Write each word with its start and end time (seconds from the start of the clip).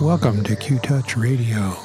Welcome 0.00 0.44
to 0.44 0.54
Qtouch 0.54 1.16
Radio. 1.16 1.76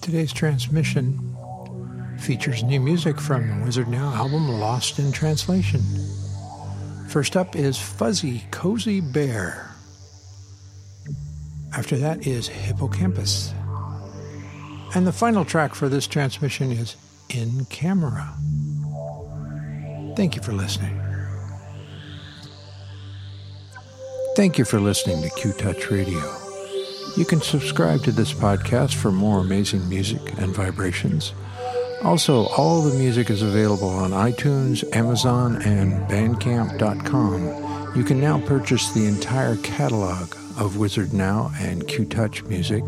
Today's 0.00 0.32
transmission 0.32 1.36
features 2.18 2.62
new 2.64 2.80
music 2.80 3.20
from 3.20 3.46
the 3.46 3.66
Wizardnow 3.66 4.16
album 4.16 4.48
Lost 4.48 4.98
in 4.98 5.12
Translation. 5.12 5.80
First 7.08 7.36
up 7.36 7.54
is 7.54 7.78
Fuzzy 7.78 8.44
Cozy 8.50 9.00
Bear. 9.00 9.71
After 11.74 11.96
that 11.96 12.26
is 12.26 12.48
Hippocampus. 12.48 13.52
And 14.94 15.06
the 15.06 15.12
final 15.12 15.44
track 15.44 15.74
for 15.74 15.88
this 15.88 16.06
transmission 16.06 16.70
is 16.70 16.96
In 17.30 17.64
Camera. 17.66 18.34
Thank 20.16 20.36
you 20.36 20.42
for 20.42 20.52
listening. 20.52 21.00
Thank 24.36 24.58
you 24.58 24.64
for 24.64 24.80
listening 24.80 25.22
to 25.22 25.30
Qtouch 25.30 25.90
Radio. 25.90 26.20
You 27.16 27.24
can 27.24 27.40
subscribe 27.40 28.02
to 28.04 28.12
this 28.12 28.32
podcast 28.32 28.94
for 28.94 29.10
more 29.10 29.40
amazing 29.40 29.88
music 29.88 30.20
and 30.38 30.54
vibrations. 30.54 31.32
Also, 32.02 32.46
all 32.56 32.82
the 32.82 32.98
music 32.98 33.30
is 33.30 33.42
available 33.42 33.88
on 33.88 34.10
iTunes, 34.10 34.84
Amazon, 34.94 35.62
and 35.62 35.92
Bandcamp.com. 36.10 37.96
You 37.96 38.04
can 38.04 38.20
now 38.20 38.40
purchase 38.40 38.90
the 38.90 39.06
entire 39.06 39.56
catalog 39.56 40.34
of 40.58 40.74
Wizardnow 40.74 41.52
and 41.60 41.86
Qtouch 41.86 42.46
music 42.48 42.84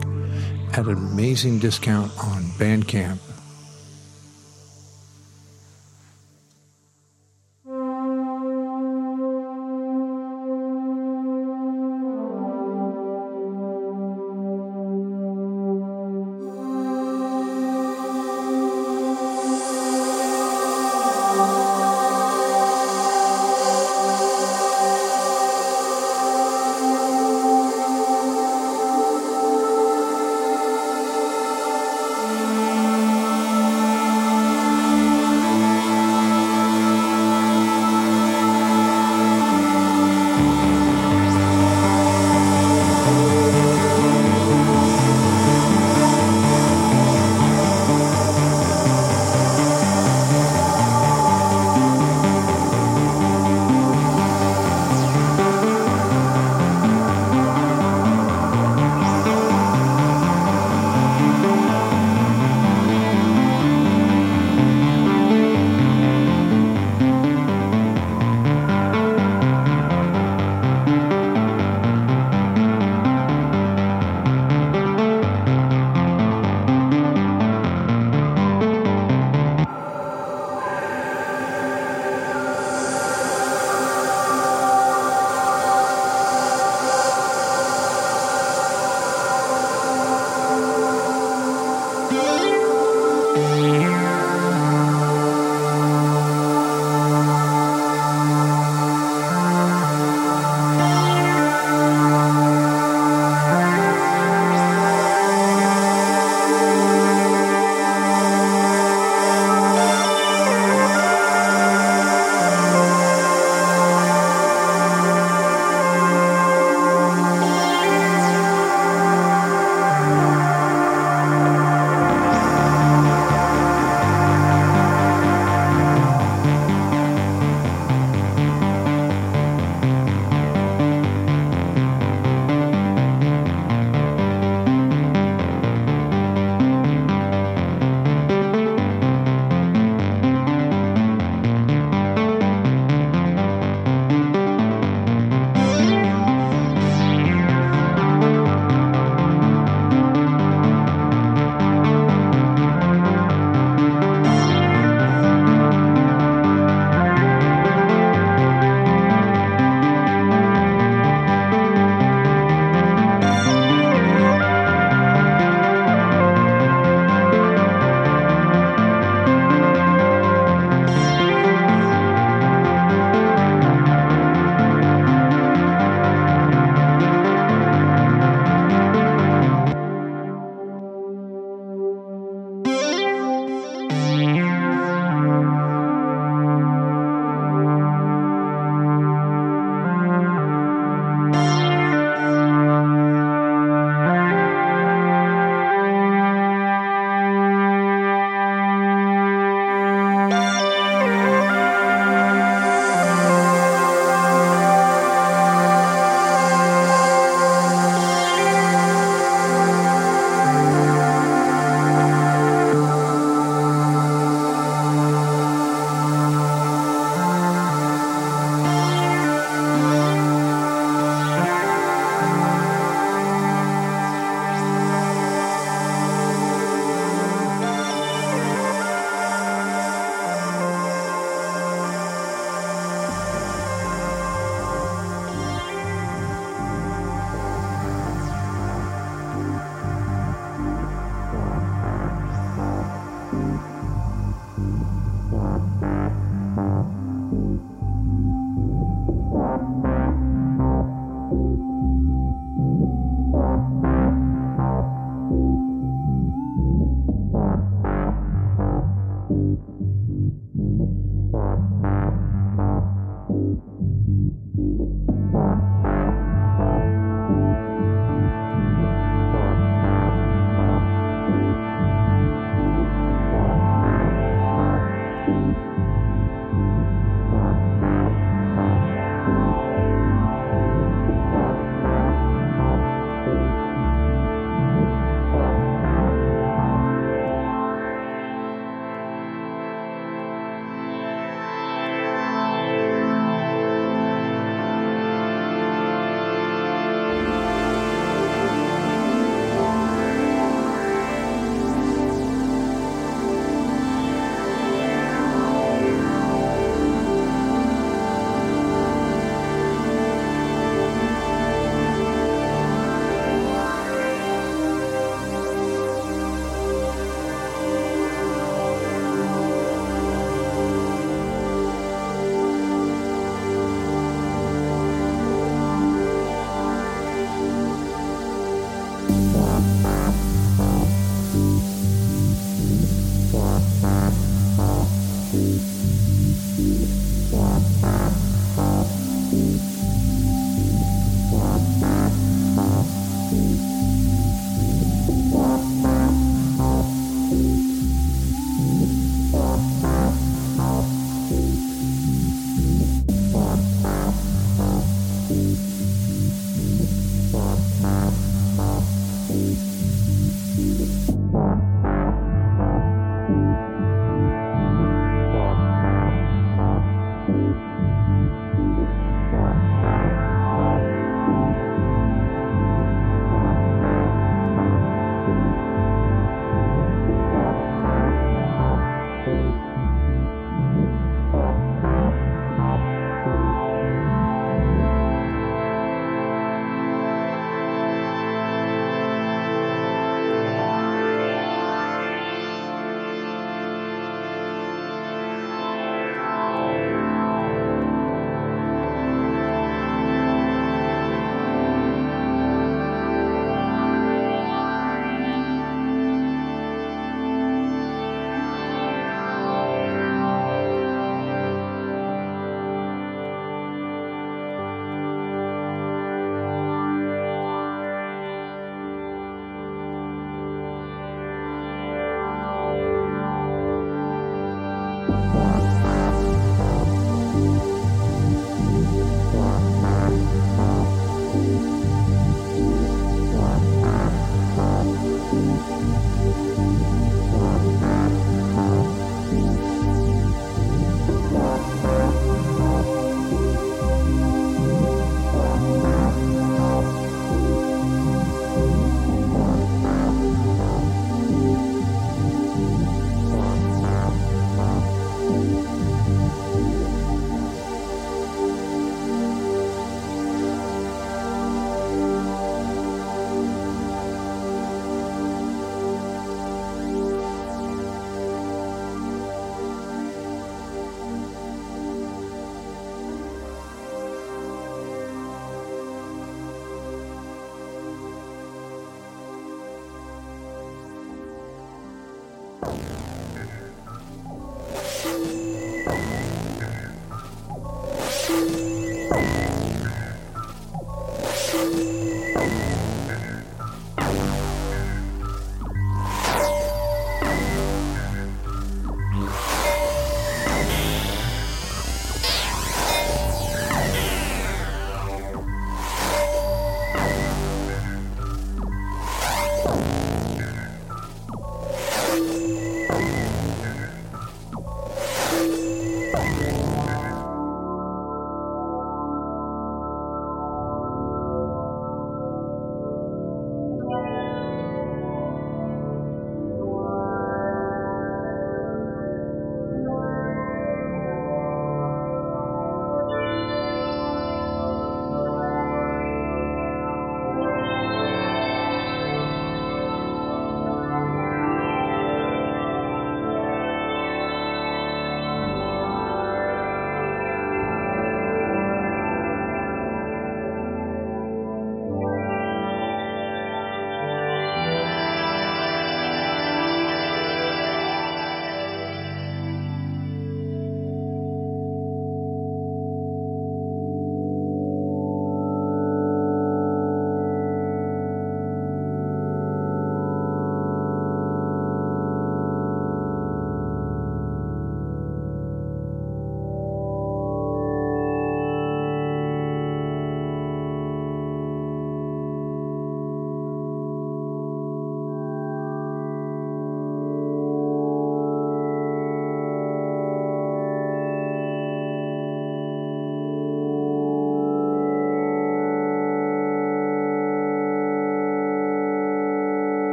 at 0.77 0.87
an 0.87 0.97
amazing 0.97 1.59
discount 1.59 2.11
on 2.19 2.43
Bandcamp 2.59 3.19